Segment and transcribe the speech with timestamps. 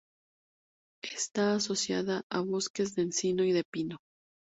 [1.03, 3.97] Está asociada a bosques de encino y de pino.